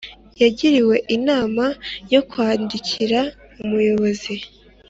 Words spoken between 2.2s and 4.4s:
kwandikira ubuyobozi